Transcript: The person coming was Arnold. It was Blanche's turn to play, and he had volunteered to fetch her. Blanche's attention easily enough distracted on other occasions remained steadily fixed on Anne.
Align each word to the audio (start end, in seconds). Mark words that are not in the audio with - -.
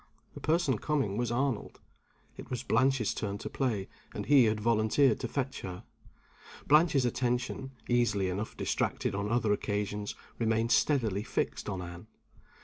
The 0.33 0.39
person 0.39 0.79
coming 0.79 1.15
was 1.15 1.31
Arnold. 1.31 1.79
It 2.35 2.49
was 2.49 2.63
Blanche's 2.63 3.13
turn 3.13 3.37
to 3.37 3.51
play, 3.51 3.87
and 4.15 4.25
he 4.25 4.45
had 4.45 4.59
volunteered 4.59 5.19
to 5.19 5.27
fetch 5.27 5.61
her. 5.61 5.83
Blanche's 6.65 7.05
attention 7.05 7.73
easily 7.87 8.27
enough 8.27 8.57
distracted 8.57 9.13
on 9.13 9.29
other 9.31 9.53
occasions 9.53 10.15
remained 10.39 10.71
steadily 10.71 11.21
fixed 11.21 11.69
on 11.69 11.83
Anne. 11.83 12.07